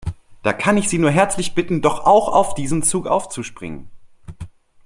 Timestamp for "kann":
0.51-0.77